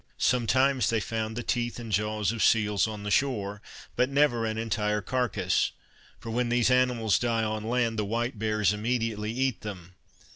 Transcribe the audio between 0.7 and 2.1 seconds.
they found the teeth and